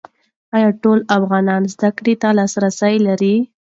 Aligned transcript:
ایا 0.55 0.69
ټول 0.81 0.99
افغانان 1.17 1.61
زده 1.73 1.89
کړو 1.97 2.13
ته 2.21 2.29
لاسرسی 2.37 2.95
لري؟ 3.07 3.35